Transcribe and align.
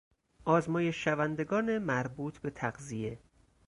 آزمایش 0.45 1.03
شوندگان 1.03 1.77
مربوط 1.77 2.37
به 2.37 2.49
تغذیه 2.49 3.19